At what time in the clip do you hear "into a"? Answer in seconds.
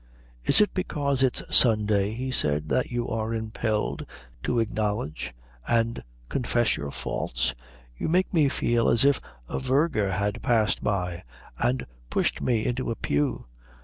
12.65-12.95